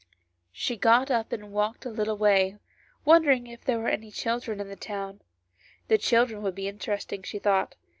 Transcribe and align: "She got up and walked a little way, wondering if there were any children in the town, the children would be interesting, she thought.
"She 0.51 0.77
got 0.77 1.11
up 1.11 1.31
and 1.31 1.51
walked 1.53 1.85
a 1.85 1.91
little 1.91 2.17
way, 2.17 2.57
wondering 3.05 3.45
if 3.45 3.63
there 3.63 3.77
were 3.77 3.87
any 3.89 4.09
children 4.09 4.59
in 4.59 4.67
the 4.67 4.75
town, 4.75 5.21
the 5.89 5.99
children 5.99 6.41
would 6.41 6.55
be 6.55 6.67
interesting, 6.67 7.21
she 7.21 7.37
thought. 7.37 7.75